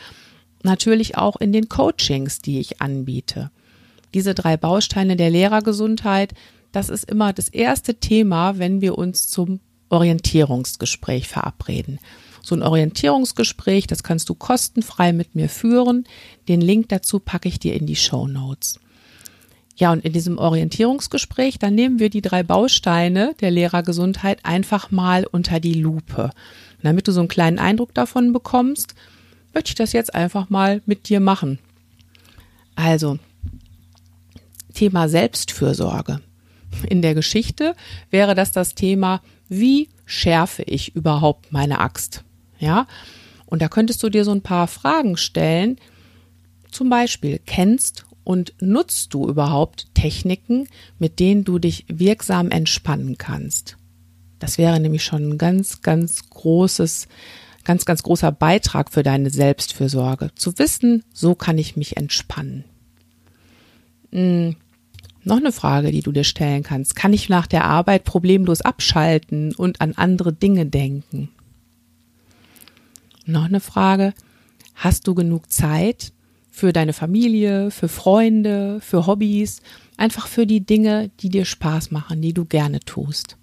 natürlich 0.63 1.17
auch 1.17 1.37
in 1.37 1.53
den 1.53 1.69
Coachings, 1.69 2.39
die 2.39 2.59
ich 2.59 2.81
anbiete 2.81 3.51
diese 4.13 4.33
drei 4.33 4.57
Bausteine 4.57 5.15
der 5.15 5.29
Lehrergesundheit, 5.29 6.33
das 6.71 6.89
ist 6.89 7.09
immer 7.09 7.33
das 7.33 7.49
erste 7.49 7.95
Thema, 7.95 8.57
wenn 8.57 8.81
wir 8.81 8.97
uns 8.97 9.29
zum 9.29 9.59
Orientierungsgespräch 9.89 11.27
verabreden. 11.27 11.99
So 12.41 12.55
ein 12.55 12.63
Orientierungsgespräch, 12.63 13.87
das 13.87 14.03
kannst 14.03 14.29
du 14.29 14.35
kostenfrei 14.35 15.13
mit 15.13 15.35
mir 15.35 15.49
führen. 15.49 16.05
Den 16.47 16.61
Link 16.61 16.89
dazu 16.89 17.19
packe 17.19 17.49
ich 17.49 17.59
dir 17.59 17.75
in 17.75 17.85
die 17.85 17.95
Show 17.95 18.27
Notes. 18.27 18.79
Ja, 19.75 19.91
und 19.91 20.03
in 20.05 20.13
diesem 20.13 20.37
Orientierungsgespräch, 20.37 21.59
dann 21.59 21.75
nehmen 21.75 21.99
wir 21.99 22.09
die 22.09 22.21
drei 22.21 22.43
Bausteine 22.43 23.35
der 23.41 23.51
Lehrergesundheit 23.51 24.39
einfach 24.43 24.91
mal 24.91 25.25
unter 25.25 25.59
die 25.59 25.73
Lupe. 25.73 26.25
Und 26.25 26.83
damit 26.83 27.07
du 27.07 27.11
so 27.11 27.19
einen 27.19 27.29
kleinen 27.29 27.59
Eindruck 27.59 27.93
davon 27.93 28.33
bekommst, 28.33 28.95
möchte 29.53 29.69
ich 29.69 29.75
das 29.75 29.93
jetzt 29.93 30.13
einfach 30.13 30.49
mal 30.49 30.81
mit 30.85 31.09
dir 31.09 31.19
machen. 31.19 31.59
Also, 32.75 33.19
Thema 34.81 35.07
Selbstfürsorge. 35.07 36.21
In 36.89 37.03
der 37.03 37.13
Geschichte 37.13 37.75
wäre 38.09 38.33
das 38.33 38.51
das 38.51 38.73
Thema, 38.73 39.21
wie 39.47 39.89
schärfe 40.05 40.63
ich 40.63 40.95
überhaupt 40.95 41.51
meine 41.51 41.79
Axt? 41.79 42.23
Ja, 42.57 42.87
und 43.45 43.61
da 43.61 43.67
könntest 43.67 44.01
du 44.01 44.09
dir 44.09 44.25
so 44.25 44.31
ein 44.31 44.41
paar 44.41 44.65
Fragen 44.65 45.17
stellen. 45.17 45.77
Zum 46.71 46.89
Beispiel, 46.89 47.39
kennst 47.45 48.07
und 48.23 48.55
nutzt 48.59 49.13
du 49.13 49.29
überhaupt 49.29 49.93
Techniken, 49.93 50.67
mit 50.97 51.19
denen 51.19 51.43
du 51.43 51.59
dich 51.59 51.85
wirksam 51.87 52.49
entspannen 52.49 53.19
kannst? 53.19 53.77
Das 54.39 54.57
wäre 54.57 54.79
nämlich 54.79 55.03
schon 55.03 55.33
ein 55.33 55.37
ganz, 55.37 55.83
ganz 55.83 56.27
großes, 56.27 57.07
ganz, 57.65 57.85
ganz 57.85 58.01
großer 58.01 58.31
Beitrag 58.31 58.91
für 58.91 59.03
deine 59.03 59.29
Selbstfürsorge. 59.29 60.31
Zu 60.33 60.57
wissen, 60.57 61.03
so 61.13 61.35
kann 61.35 61.59
ich 61.59 61.75
mich 61.75 61.97
entspannen. 61.97 62.63
Hm, 64.11 64.55
noch 65.23 65.37
eine 65.37 65.51
Frage, 65.51 65.91
die 65.91 66.01
du 66.01 66.11
dir 66.11 66.23
stellen 66.23 66.63
kannst. 66.63 66.95
Kann 66.95 67.13
ich 67.13 67.29
nach 67.29 67.47
der 67.47 67.65
Arbeit 67.65 68.03
problemlos 68.03 68.61
abschalten 68.61 69.53
und 69.53 69.81
an 69.81 69.93
andere 69.95 70.33
Dinge 70.33 70.65
denken? 70.65 71.29
Noch 73.25 73.45
eine 73.45 73.59
Frage. 73.59 74.13
Hast 74.73 75.07
du 75.07 75.13
genug 75.13 75.51
Zeit 75.51 76.11
für 76.49 76.73
deine 76.73 76.93
Familie, 76.93 77.71
für 77.71 77.87
Freunde, 77.87 78.79
für 78.81 79.05
Hobbys, 79.05 79.61
einfach 79.95 80.27
für 80.27 80.47
die 80.47 80.65
Dinge, 80.65 81.11
die 81.19 81.29
dir 81.29 81.45
Spaß 81.45 81.91
machen, 81.91 82.21
die 82.21 82.33
du 82.33 82.45
gerne 82.45 82.79
tust? 82.79 83.37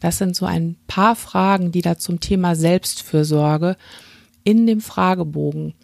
Das 0.00 0.18
sind 0.18 0.36
so 0.36 0.46
ein 0.46 0.76
paar 0.86 1.16
Fragen, 1.16 1.72
die 1.72 1.82
da 1.82 1.98
zum 1.98 2.20
Thema 2.20 2.54
Selbstfürsorge 2.56 3.76
in 4.44 4.66
dem 4.66 4.80
Fragebogen 4.80 5.74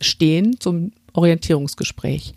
stehen 0.00 0.60
zum 0.60 0.92
Orientierungsgespräch. 1.12 2.34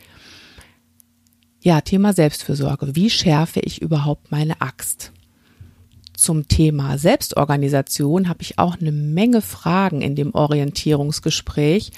Ja, 1.63 1.79
Thema 1.81 2.11
Selbstfürsorge. 2.13 2.95
Wie 2.95 3.11
schärfe 3.11 3.59
ich 3.59 3.83
überhaupt 3.83 4.31
meine 4.31 4.61
Axt? 4.61 5.11
Zum 6.17 6.47
Thema 6.47 6.97
Selbstorganisation 6.97 8.27
habe 8.27 8.41
ich 8.41 8.57
auch 8.57 8.79
eine 8.81 8.91
Menge 8.91 9.43
Fragen 9.43 10.01
in 10.01 10.15
dem 10.15 10.33
Orientierungsgespräch. 10.33 11.91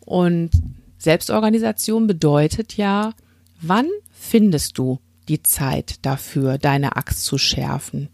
Und 0.00 0.50
Selbstorganisation 0.98 2.08
bedeutet 2.08 2.76
ja, 2.76 3.12
wann 3.60 3.86
findest 4.10 4.76
du 4.76 4.98
die 5.28 5.42
Zeit 5.42 6.04
dafür, 6.04 6.58
deine 6.58 6.96
Axt 6.96 7.24
zu 7.24 7.38
schärfen? 7.38 8.08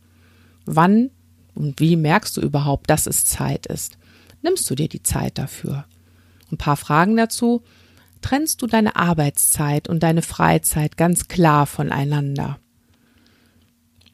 Wann 0.67 1.09
und 1.55 1.81
wie 1.81 1.97
merkst 1.97 2.37
du 2.37 2.43
überhaupt, 2.43 2.91
dass 2.91 3.07
es 3.07 3.25
Zeit 3.25 3.65
ist? 3.65 3.97
Nimmst 4.43 4.69
du 4.69 4.75
dir 4.75 4.89
die 4.89 5.03
Zeit 5.03 5.39
dafür? 5.39 5.87
Ein 6.51 6.59
paar 6.59 6.77
Fragen 6.77 7.17
dazu. 7.17 7.63
Trennst 8.23 8.62
du 8.62 8.67
deine 8.67 8.97
Arbeitszeit 8.97 9.88
und 9.88 10.02
deine 10.02 10.23
Freizeit 10.23 10.97
ganz 10.97 11.29
klar 11.29 11.67
voneinander? 11.67 12.59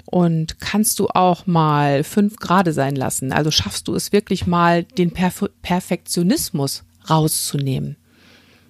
Und 0.07 0.59
kannst 0.59 0.99
du 0.99 1.09
auch 1.09 1.47
mal 1.47 2.03
fünf 2.03 2.37
Grade 2.37 2.73
sein 2.73 2.97
lassen? 2.97 3.31
Also 3.31 3.51
schaffst 3.51 3.89
du 3.89 3.95
es 3.95 4.11
wirklich 4.11 4.47
mal, 4.47 4.83
den 4.83 5.11
Perf 5.11 5.45
Perfektionismus 5.61 6.85
rauszunehmen? 7.09 7.97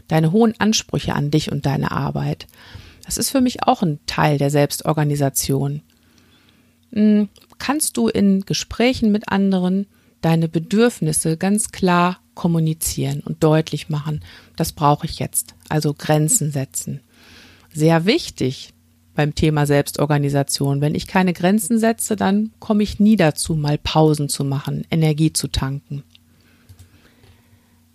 Deine 0.09 0.33
hohen 0.33 0.55
Ansprüche 0.59 1.15
an 1.15 1.31
dich 1.31 1.53
und 1.53 1.65
deine 1.65 1.93
Arbeit. 1.93 2.49
Das 3.05 3.19
ist 3.19 3.31
für 3.31 3.41
mich 3.41 3.63
auch 3.63 3.83
ein 3.83 4.01
Teil 4.07 4.39
der 4.39 4.51
Selbstorganisation. 4.51 5.83
Hm, 6.93 7.29
kannst 7.59 7.97
du 7.97 8.09
in 8.09 8.41
Gesprächen 8.41 9.13
mit 9.13 9.29
anderen 9.29 9.87
deine 10.21 10.49
Bedürfnisse 10.49 11.37
ganz 11.37 11.71
klar 11.71 12.19
kommunizieren 12.39 13.21
und 13.21 13.43
deutlich 13.43 13.89
machen, 13.89 14.21
das 14.55 14.73
brauche 14.73 15.07
ich 15.07 15.19
jetzt, 15.19 15.57
also 15.69 15.93
Grenzen 15.93 16.53
setzen. 16.53 17.01
Sehr 17.75 18.07
wichtig 18.07 18.73
beim 19.17 19.35
Thema 19.35 19.67
Selbstorganisation. 19.67 20.81
Wenn 20.81 20.95
ich 20.95 21.09
keine 21.09 21.33
Grenzen 21.33 21.81
setze, 21.81 22.15
dann 22.15 22.53
komme 22.61 22.85
ich 22.85 23.01
nie 23.01 23.17
dazu, 23.17 23.57
mal 23.57 23.77
Pausen 23.77 24.29
zu 24.29 24.45
machen, 24.45 24.87
Energie 24.89 25.33
zu 25.33 25.49
tanken. 25.49 26.05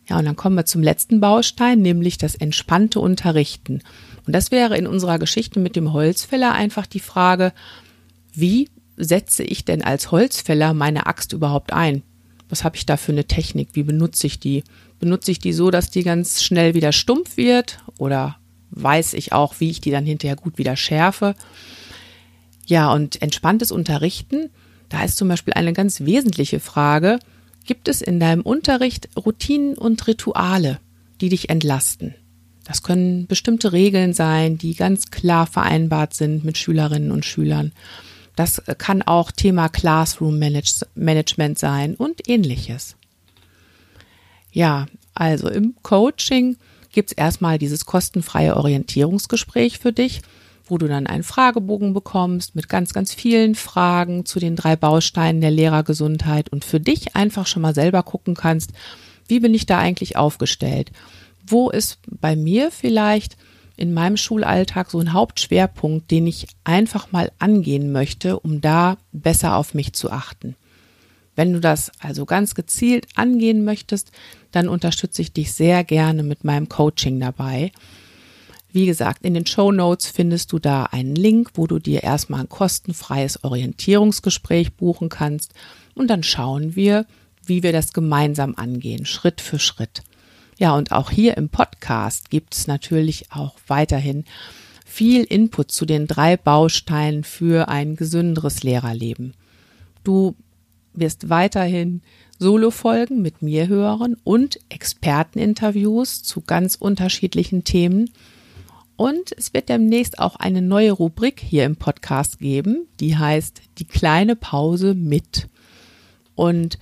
Ja, 0.09 0.19
und 0.19 0.25
dann 0.25 0.35
kommen 0.35 0.57
wir 0.57 0.65
zum 0.65 0.83
letzten 0.83 1.21
Baustein, 1.21 1.81
nämlich 1.81 2.17
das 2.17 2.35
entspannte 2.35 2.99
Unterrichten. 2.99 3.81
Und 4.27 4.33
das 4.33 4.51
wäre 4.51 4.77
in 4.77 4.87
unserer 4.87 5.19
Geschichte 5.19 5.61
mit 5.61 5.77
dem 5.77 5.93
Holzfäller 5.93 6.51
einfach 6.51 6.85
die 6.85 6.99
Frage, 6.99 7.53
wie 8.33 8.67
setze 8.97 9.43
ich 9.43 9.63
denn 9.63 9.81
als 9.81 10.11
Holzfäller 10.11 10.73
meine 10.73 11.05
Axt 11.05 11.31
überhaupt 11.31 11.71
ein? 11.71 12.03
Was 12.53 12.63
habe 12.63 12.75
ich 12.75 12.85
da 12.85 12.97
für 12.97 13.11
eine 13.11 13.25
Technik? 13.25 13.69
Wie 13.73 13.81
benutze 13.81 14.27
ich 14.27 14.39
die? 14.39 14.63
Benutze 14.99 15.31
ich 15.31 15.39
die 15.39 15.53
so, 15.53 15.71
dass 15.71 15.89
die 15.89 16.03
ganz 16.03 16.43
schnell 16.43 16.75
wieder 16.75 16.91
stumpf 16.91 17.35
wird? 17.35 17.79
Oder 17.97 18.37
weiß 18.69 19.15
ich 19.15 19.33
auch, 19.33 19.55
wie 19.59 19.71
ich 19.71 19.81
die 19.81 19.89
dann 19.89 20.05
hinterher 20.05 20.35
gut 20.35 20.59
wieder 20.59 20.75
schärfe? 20.75 21.33
Ja, 22.67 22.93
und 22.93 23.23
entspanntes 23.23 23.71
Unterrichten, 23.71 24.51
da 24.89 25.03
ist 25.03 25.17
zum 25.17 25.29
Beispiel 25.29 25.55
eine 25.55 25.73
ganz 25.73 26.01
wesentliche 26.01 26.59
Frage, 26.59 27.17
gibt 27.65 27.87
es 27.87 28.03
in 28.03 28.19
deinem 28.19 28.43
Unterricht 28.43 29.09
Routinen 29.17 29.75
und 29.75 30.05
Rituale, 30.05 30.79
die 31.21 31.29
dich 31.29 31.49
entlasten? 31.49 32.13
Das 32.65 32.83
können 32.83 33.25
bestimmte 33.25 33.73
Regeln 33.73 34.13
sein, 34.13 34.59
die 34.59 34.75
ganz 34.75 35.09
klar 35.09 35.47
vereinbart 35.47 36.13
sind 36.13 36.45
mit 36.45 36.59
Schülerinnen 36.59 37.09
und 37.09 37.25
Schülern. 37.25 37.71
Das 38.35 38.61
kann 38.77 39.01
auch 39.01 39.31
Thema 39.31 39.69
Classroom 39.69 40.39
Management 40.39 41.59
sein 41.59 41.95
und 41.95 42.27
ähnliches. 42.27 42.95
Ja, 44.51 44.87
also 45.13 45.49
im 45.49 45.75
Coaching 45.83 46.57
gibt's 46.91 47.11
erstmal 47.11 47.57
dieses 47.57 47.85
kostenfreie 47.85 48.55
Orientierungsgespräch 48.55 49.79
für 49.79 49.93
dich, 49.93 50.21
wo 50.65 50.77
du 50.77 50.87
dann 50.87 51.07
einen 51.07 51.23
Fragebogen 51.23 51.93
bekommst 51.93 52.55
mit 52.55 52.69
ganz, 52.69 52.93
ganz 52.93 53.13
vielen 53.13 53.55
Fragen 53.55 54.25
zu 54.25 54.39
den 54.39 54.55
drei 54.55 54.75
Bausteinen 54.75 55.41
der 55.41 55.51
Lehrergesundheit 55.51 56.49
und 56.49 56.65
für 56.65 56.79
dich 56.79 57.15
einfach 57.15 57.47
schon 57.47 57.61
mal 57.61 57.75
selber 57.75 58.03
gucken 58.03 58.35
kannst, 58.35 58.71
wie 59.27 59.39
bin 59.39 59.53
ich 59.53 59.65
da 59.65 59.79
eigentlich 59.79 60.17
aufgestellt 60.17 60.91
wo 61.45 61.69
ist 61.69 61.99
bei 62.07 62.35
mir 62.35 62.71
vielleicht 62.71 63.37
in 63.75 63.93
meinem 63.93 64.17
Schulalltag 64.17 64.91
so 64.91 64.99
ein 64.99 65.13
Hauptschwerpunkt, 65.13 66.11
den 66.11 66.27
ich 66.27 66.47
einfach 66.63 67.11
mal 67.11 67.31
angehen 67.39 67.91
möchte, 67.91 68.39
um 68.39 68.61
da 68.61 68.97
besser 69.11 69.55
auf 69.57 69.73
mich 69.73 69.93
zu 69.93 70.11
achten. 70.11 70.55
Wenn 71.35 71.53
du 71.53 71.59
das 71.59 71.91
also 71.99 72.25
ganz 72.25 72.53
gezielt 72.53 73.07
angehen 73.15 73.65
möchtest, 73.65 74.11
dann 74.51 74.67
unterstütze 74.67 75.21
ich 75.21 75.33
dich 75.33 75.53
sehr 75.53 75.83
gerne 75.83 76.21
mit 76.21 76.43
meinem 76.43 76.69
Coaching 76.69 77.19
dabei. 77.19 77.71
Wie 78.71 78.85
gesagt, 78.85 79.23
in 79.23 79.33
den 79.33 79.45
Show 79.45 79.71
Notes 79.71 80.07
findest 80.07 80.51
du 80.51 80.59
da 80.59 80.85
einen 80.85 81.15
Link, 81.15 81.51
wo 81.55 81.67
du 81.67 81.79
dir 81.79 82.03
erstmal 82.03 82.41
ein 82.41 82.49
kostenfreies 82.49 83.43
Orientierungsgespräch 83.43 84.73
buchen 84.73 85.09
kannst 85.09 85.53
und 85.95 86.09
dann 86.09 86.23
schauen 86.23 86.75
wir, 86.75 87.05
wie 87.45 87.63
wir 87.63 87.71
das 87.71 87.93
gemeinsam 87.93 88.55
angehen, 88.55 89.05
Schritt 89.05 89.41
für 89.41 89.59
Schritt. 89.59 90.03
Ja, 90.57 90.75
und 90.75 90.91
auch 90.91 91.09
hier 91.09 91.37
im 91.37 91.49
Podcast 91.49 92.29
gibt 92.29 92.55
es 92.55 92.67
natürlich 92.67 93.31
auch 93.31 93.55
weiterhin 93.67 94.25
viel 94.85 95.23
Input 95.23 95.71
zu 95.71 95.85
den 95.85 96.05
drei 96.05 96.37
Bausteinen 96.37 97.23
für 97.23 97.67
ein 97.67 97.95
gesünderes 97.95 98.63
Lehrerleben. 98.63 99.33
Du 100.03 100.35
wirst 100.93 101.29
weiterhin 101.29 102.01
Solo-Folgen 102.37 103.21
mit 103.21 103.41
mir 103.41 103.67
hören 103.67 104.15
und 104.23 104.59
Experteninterviews 104.69 106.23
zu 106.23 106.41
ganz 106.41 106.75
unterschiedlichen 106.75 107.63
Themen. 107.63 108.11
Und 108.95 109.31
es 109.37 109.53
wird 109.53 109.69
demnächst 109.69 110.19
auch 110.19 110.35
eine 110.35 110.61
neue 110.61 110.91
Rubrik 110.91 111.39
hier 111.39 111.65
im 111.65 111.77
Podcast 111.77 112.39
geben, 112.39 112.85
die 112.99 113.17
heißt 113.17 113.61
Die 113.79 113.85
kleine 113.85 114.35
Pause 114.35 114.93
mit. 114.93 115.47
Und 116.35 116.77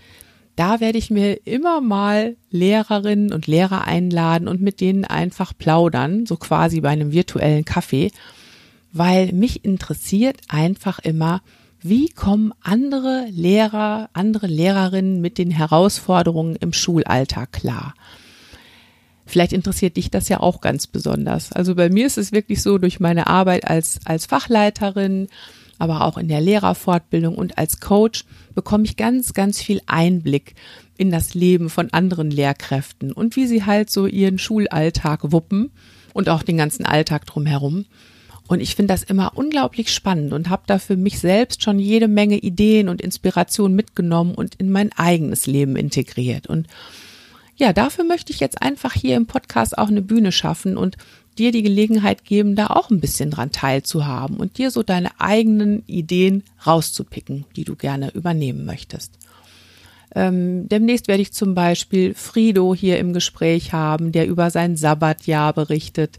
da 0.61 0.79
werde 0.79 0.99
ich 0.99 1.09
mir 1.09 1.47
immer 1.47 1.81
mal 1.81 2.35
Lehrerinnen 2.51 3.33
und 3.33 3.47
Lehrer 3.47 3.87
einladen 3.87 4.47
und 4.47 4.61
mit 4.61 4.79
denen 4.79 5.05
einfach 5.05 5.57
plaudern, 5.57 6.27
so 6.27 6.37
quasi 6.37 6.81
bei 6.81 6.89
einem 6.89 7.11
virtuellen 7.11 7.65
Kaffee, 7.65 8.11
weil 8.93 9.31
mich 9.31 9.65
interessiert 9.65 10.37
einfach 10.49 10.99
immer, 10.99 11.41
wie 11.81 12.09
kommen 12.09 12.53
andere 12.61 13.25
Lehrer, 13.31 14.11
andere 14.13 14.45
Lehrerinnen 14.45 15.19
mit 15.19 15.39
den 15.39 15.49
Herausforderungen 15.49 16.57
im 16.57 16.73
Schulalltag 16.73 17.51
klar? 17.53 17.95
Vielleicht 19.25 19.53
interessiert 19.53 19.97
dich 19.97 20.11
das 20.11 20.29
ja 20.29 20.41
auch 20.41 20.61
ganz 20.61 20.85
besonders. 20.85 21.51
Also 21.51 21.73
bei 21.73 21.89
mir 21.89 22.05
ist 22.05 22.19
es 22.19 22.33
wirklich 22.33 22.61
so, 22.61 22.77
durch 22.77 22.99
meine 22.99 23.25
Arbeit 23.25 23.67
als, 23.67 23.99
als 24.05 24.27
Fachleiterin, 24.27 25.27
aber 25.81 26.05
auch 26.05 26.17
in 26.17 26.27
der 26.27 26.41
Lehrerfortbildung 26.41 27.35
und 27.35 27.57
als 27.57 27.79
Coach 27.79 28.23
bekomme 28.53 28.83
ich 28.83 28.97
ganz, 28.97 29.33
ganz 29.33 29.61
viel 29.61 29.81
Einblick 29.87 30.53
in 30.95 31.09
das 31.09 31.33
Leben 31.33 31.71
von 31.71 31.91
anderen 31.91 32.29
Lehrkräften 32.29 33.11
und 33.11 33.35
wie 33.35 33.47
sie 33.47 33.65
halt 33.65 33.89
so 33.89 34.05
ihren 34.05 34.37
Schulalltag 34.37 35.31
wuppen 35.31 35.71
und 36.13 36.29
auch 36.29 36.43
den 36.43 36.57
ganzen 36.57 36.85
Alltag 36.85 37.25
drumherum. 37.25 37.85
Und 38.47 38.59
ich 38.59 38.75
finde 38.75 38.93
das 38.93 39.01
immer 39.01 39.31
unglaublich 39.35 39.91
spannend 39.91 40.33
und 40.33 40.49
habe 40.49 40.63
da 40.67 40.77
für 40.77 40.97
mich 40.97 41.19
selbst 41.19 41.63
schon 41.63 41.79
jede 41.79 42.07
Menge 42.07 42.37
Ideen 42.37 42.87
und 42.87 43.01
Inspiration 43.01 43.73
mitgenommen 43.73 44.35
und 44.35 44.55
in 44.55 44.71
mein 44.71 44.91
eigenes 44.91 45.47
Leben 45.47 45.75
integriert. 45.75 46.45
Und 46.45 46.67
ja, 47.55 47.73
dafür 47.73 48.03
möchte 48.03 48.33
ich 48.33 48.39
jetzt 48.39 48.61
einfach 48.61 48.93
hier 48.93 49.15
im 49.15 49.25
Podcast 49.25 49.77
auch 49.77 49.87
eine 49.87 50.01
Bühne 50.01 50.31
schaffen 50.31 50.77
und 50.77 50.97
dir 51.37 51.51
die 51.51 51.63
Gelegenheit 51.63 52.25
geben, 52.25 52.55
da 52.55 52.67
auch 52.67 52.89
ein 52.89 52.99
bisschen 52.99 53.31
dran 53.31 53.51
teilzuhaben 53.51 54.37
und 54.37 54.57
dir 54.57 54.71
so 54.71 54.83
deine 54.83 55.19
eigenen 55.19 55.83
Ideen 55.87 56.43
rauszupicken, 56.65 57.45
die 57.55 57.63
du 57.63 57.75
gerne 57.75 58.11
übernehmen 58.11 58.65
möchtest. 58.65 59.17
Ähm, 60.13 60.67
demnächst 60.67 61.07
werde 61.07 61.21
ich 61.21 61.31
zum 61.31 61.55
Beispiel 61.55 62.13
Frido 62.13 62.75
hier 62.75 62.99
im 62.99 63.13
Gespräch 63.13 63.71
haben, 63.71 64.11
der 64.11 64.27
über 64.27 64.49
sein 64.49 64.75
Sabbatjahr 64.75 65.53
berichtet. 65.53 66.17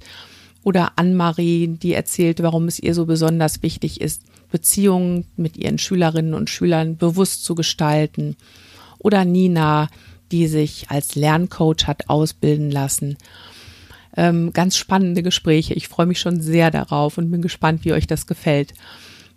Oder 0.64 0.92
Anne-Marie, 0.97 1.69
die 1.69 1.92
erzählt, 1.92 2.42
warum 2.42 2.69
es 2.69 2.78
ihr 2.78 2.95
so 2.95 3.04
besonders 3.04 3.62
wichtig 3.62 4.00
ist, 4.00 4.23
Beziehungen 4.50 5.26
mit 5.37 5.57
ihren 5.57 5.78
Schülerinnen 5.78 6.35
und 6.35 6.50
Schülern 6.50 6.97
bewusst 6.97 7.45
zu 7.45 7.54
gestalten. 7.54 8.37
Oder 8.99 9.25
Nina, 9.25 9.88
die 10.31 10.47
sich 10.47 10.87
als 10.88 11.14
Lerncoach 11.14 11.87
hat 11.87 12.09
ausbilden 12.09 12.71
lassen. 12.71 13.19
Ähm, 14.16 14.52
ganz 14.52 14.76
spannende 14.76 15.23
Gespräche. 15.23 15.75
Ich 15.75 15.88
freue 15.88 16.07
mich 16.07 16.21
schon 16.21 16.40
sehr 16.40 16.71
darauf 16.71 17.19
und 17.19 17.31
bin 17.31 17.42
gespannt, 17.42 17.85
wie 17.85 17.92
euch 17.92 18.07
das 18.07 18.26
gefällt. 18.26 18.75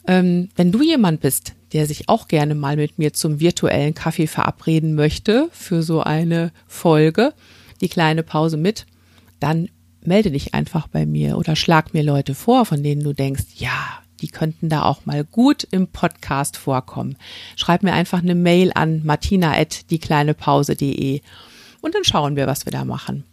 Ähm, 0.07 0.49
wenn 0.55 0.71
du 0.71 0.81
jemand 0.83 1.21
bist, 1.21 1.53
der 1.73 1.87
sich 1.87 2.09
auch 2.09 2.27
gerne 2.27 2.53
mal 2.55 2.75
mit 2.75 2.99
mir 2.99 3.13
zum 3.13 3.39
virtuellen 3.39 3.93
Kaffee 3.93 4.27
verabreden 4.27 4.95
möchte 4.95 5.47
für 5.51 5.83
so 5.83 6.01
eine 6.01 6.51
Folge, 6.67 7.33
die 7.81 7.89
kleine 7.89 8.23
Pause 8.23 8.57
mit, 8.57 8.85
dann 9.39 9.69
melde 10.01 10.31
dich 10.31 10.53
einfach 10.53 10.87
bei 10.87 11.05
mir 11.05 11.37
oder 11.37 11.55
schlag 11.55 11.93
mir 11.93 12.03
Leute 12.03 12.35
vor, 12.35 12.65
von 12.65 12.83
denen 12.83 13.03
du 13.03 13.13
denkst, 13.13 13.43
ja, 13.55 14.01
die 14.21 14.27
könnten 14.27 14.69
da 14.69 14.83
auch 14.83 15.05
mal 15.05 15.25
gut 15.25 15.67
im 15.71 15.87
Podcast 15.87 16.57
vorkommen. 16.57 17.17
Schreib 17.55 17.81
mir 17.83 17.93
einfach 17.93 18.21
eine 18.21 18.35
Mail 18.35 18.71
an 18.73 19.01
martina@diekleinepause.de 19.03 21.21
und 21.81 21.95
dann 21.95 22.03
schauen 22.03 22.35
wir, 22.35 22.47
was 22.47 22.65
wir 22.65 22.71
da 22.71 22.83
machen. 22.85 23.23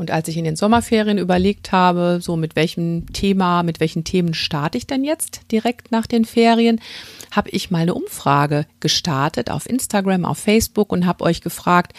Und 0.00 0.10
als 0.10 0.28
ich 0.28 0.38
in 0.38 0.44
den 0.44 0.56
Sommerferien 0.56 1.18
überlegt 1.18 1.72
habe, 1.72 2.20
so 2.22 2.34
mit 2.34 2.56
welchem 2.56 3.12
Thema, 3.12 3.62
mit 3.62 3.80
welchen 3.80 4.02
Themen 4.02 4.32
starte 4.32 4.78
ich 4.78 4.86
denn 4.86 5.04
jetzt 5.04 5.42
direkt 5.52 5.92
nach 5.92 6.06
den 6.06 6.24
Ferien, 6.24 6.80
habe 7.30 7.50
ich 7.50 7.70
mal 7.70 7.80
eine 7.80 7.92
Umfrage 7.92 8.64
gestartet 8.80 9.50
auf 9.50 9.68
Instagram, 9.68 10.24
auf 10.24 10.38
Facebook 10.38 10.90
und 10.90 11.04
habe 11.04 11.22
euch 11.22 11.42
gefragt, 11.42 11.92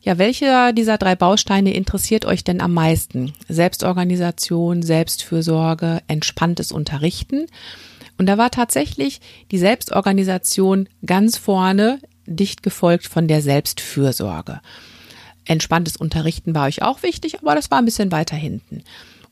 ja, 0.00 0.16
welcher 0.16 0.72
dieser 0.72 0.96
drei 0.96 1.14
Bausteine 1.14 1.74
interessiert 1.74 2.24
euch 2.24 2.42
denn 2.42 2.62
am 2.62 2.72
meisten? 2.72 3.34
Selbstorganisation, 3.50 4.80
Selbstfürsorge, 4.80 6.00
entspanntes 6.08 6.72
Unterrichten. 6.72 7.48
Und 8.16 8.30
da 8.30 8.38
war 8.38 8.50
tatsächlich 8.50 9.20
die 9.50 9.58
Selbstorganisation 9.58 10.88
ganz 11.04 11.36
vorne, 11.36 11.98
dicht 12.24 12.62
gefolgt 12.62 13.06
von 13.06 13.28
der 13.28 13.42
Selbstfürsorge 13.42 14.62
entspanntes 15.46 15.96
Unterrichten 15.96 16.54
war 16.54 16.66
euch 16.66 16.82
auch 16.82 17.02
wichtig, 17.02 17.38
aber 17.40 17.54
das 17.54 17.70
war 17.70 17.78
ein 17.78 17.84
bisschen 17.84 18.12
weiter 18.12 18.36
hinten. 18.36 18.82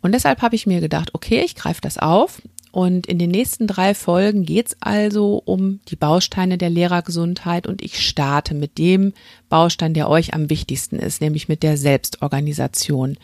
Und 0.00 0.12
deshalb 0.12 0.42
habe 0.42 0.54
ich 0.54 0.66
mir 0.66 0.80
gedacht, 0.80 1.14
okay, 1.14 1.42
ich 1.44 1.54
greife 1.54 1.80
das 1.80 1.98
auf. 1.98 2.42
Und 2.72 3.06
in 3.06 3.18
den 3.18 3.30
nächsten 3.30 3.66
drei 3.68 3.94
Folgen 3.94 4.44
geht's 4.44 4.76
also 4.80 5.40
um 5.44 5.80
die 5.88 5.96
Bausteine 5.96 6.58
der 6.58 6.70
Lehrergesundheit 6.70 7.68
und 7.68 7.82
ich 7.82 8.00
starte 8.00 8.52
mit 8.52 8.78
dem 8.78 9.12
Baustein, 9.48 9.94
der 9.94 10.10
euch 10.10 10.34
am 10.34 10.50
wichtigsten 10.50 10.98
ist, 10.98 11.20
nämlich 11.20 11.48
mit 11.48 11.62
der 11.62 11.76
Selbstorganisation. 11.76 13.16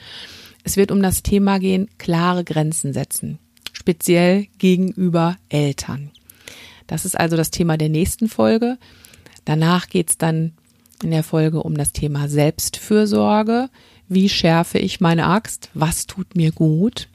Es 0.63 0.77
wird 0.77 0.93
um 0.93 1.03
das 1.03 1.25
Thema 1.25 1.59
gehen, 1.59 1.89
klare 1.99 2.45
Grenzen 2.45 2.93
setzen, 2.93 3.41
speziell 3.73 4.47
gegenüber 4.59 5.37
Eltern. 5.49 6.13
Das 6.87 7.05
ist 7.05 7.19
also 7.19 7.37
das 7.37 7.51
Thema 7.51 7.77
der 7.77 7.89
nächsten 7.89 8.29
Folge. 8.29 8.79
Danach 9.45 9.89
geht's 9.89 10.17
dann 10.17 10.53
in 11.03 11.11
der 11.11 11.23
Folge 11.23 11.63
um 11.63 11.77
das 11.77 11.93
Thema 11.93 12.29
Selbstfürsorge. 12.29 13.69
Wie 14.09 14.29
schärfe 14.29 14.79
ich 14.79 15.01
meine 15.01 15.27
Axt? 15.27 15.71
Was 15.75 16.07
tut 16.07 16.37
mir 16.37 16.53
gut? 16.53 17.09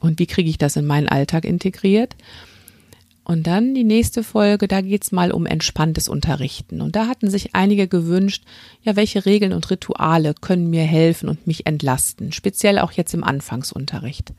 Und 0.00 0.18
wie 0.18 0.26
kriege 0.26 0.50
ich 0.50 0.58
das 0.58 0.76
in 0.76 0.86
meinen 0.86 1.08
Alltag 1.08 1.44
integriert? 1.44 2.14
Und 3.24 3.46
dann 3.46 3.74
die 3.74 3.84
nächste 3.84 4.22
Folge, 4.22 4.68
da 4.68 4.82
geht's 4.82 5.10
mal 5.10 5.32
um 5.32 5.46
entspanntes 5.46 6.08
Unterrichten. 6.08 6.82
Und 6.82 6.94
da 6.94 7.06
hatten 7.06 7.30
sich 7.30 7.54
einige 7.54 7.88
gewünscht, 7.88 8.44
ja, 8.82 8.96
welche 8.96 9.24
Regeln 9.24 9.54
und 9.54 9.70
Rituale 9.70 10.34
können 10.38 10.68
mir 10.68 10.82
helfen 10.82 11.30
und 11.30 11.46
mich 11.46 11.66
entlasten, 11.66 12.32
speziell 12.32 12.78
auch 12.78 12.92
jetzt 12.92 13.14
im 13.14 13.24
Anfangsunterricht. 13.24 14.34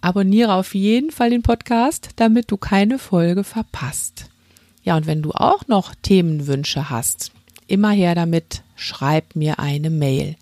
Abonniere 0.00 0.54
auf 0.54 0.74
jeden 0.74 1.10
Fall 1.10 1.30
den 1.30 1.42
Podcast, 1.42 2.10
damit 2.16 2.50
du 2.52 2.56
keine 2.56 2.98
Folge 2.98 3.42
verpasst. 3.42 4.26
Ja, 4.84 4.96
und 4.96 5.06
wenn 5.06 5.20
du 5.20 5.32
auch 5.32 5.66
noch 5.66 5.94
Themenwünsche 6.00 6.90
hast, 6.90 7.32
immer 7.70 7.90
her 7.90 8.14
damit, 8.14 8.62
schreib 8.76 9.36
mir 9.36 9.58
eine 9.58 9.90
Mail. 9.90 10.36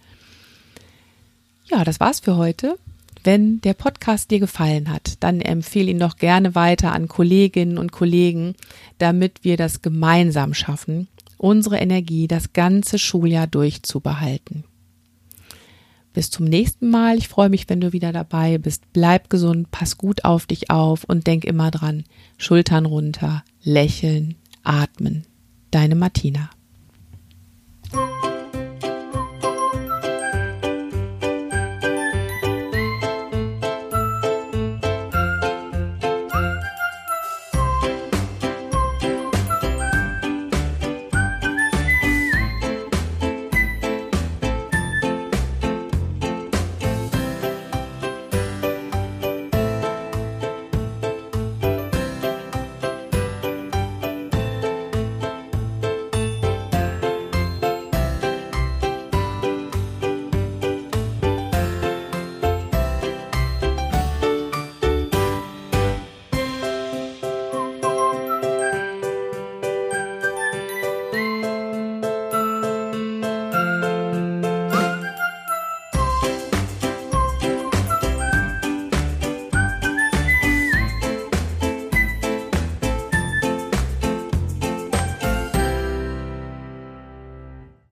Ja, 1.66 1.84
das 1.84 2.00
war's 2.00 2.20
für 2.20 2.36
heute. 2.36 2.78
Wenn 3.24 3.60
der 3.60 3.74
Podcast 3.74 4.30
dir 4.30 4.38
gefallen 4.38 4.90
hat, 4.90 5.14
dann 5.20 5.40
empfehle 5.40 5.90
ihn 5.90 5.98
doch 5.98 6.16
gerne 6.16 6.54
weiter 6.54 6.92
an 6.92 7.08
Kolleginnen 7.08 7.76
und 7.76 7.92
Kollegen, 7.92 8.54
damit 8.98 9.44
wir 9.44 9.56
das 9.56 9.82
gemeinsam 9.82 10.54
schaffen, 10.54 11.08
unsere 11.36 11.78
Energie 11.78 12.26
das 12.28 12.52
ganze 12.52 12.98
Schuljahr 12.98 13.46
durchzubehalten. 13.46 14.64
Bis 16.14 16.30
zum 16.30 16.46
nächsten 16.46 16.90
Mal. 16.90 17.18
Ich 17.18 17.28
freue 17.28 17.48
mich, 17.48 17.68
wenn 17.68 17.80
du 17.80 17.92
wieder 17.92 18.12
dabei 18.12 18.58
bist. 18.58 18.82
Bleib 18.92 19.30
gesund, 19.30 19.70
pass 19.70 19.98
gut 19.98 20.24
auf 20.24 20.46
dich 20.46 20.70
auf 20.70 21.04
und 21.04 21.26
denk 21.26 21.44
immer 21.44 21.70
dran. 21.70 22.04
Schultern 22.38 22.86
runter, 22.86 23.44
lächeln, 23.62 24.36
atmen. 24.64 25.26
Deine 25.70 25.94
Martina. 25.94 26.50
Bye. 27.92 28.27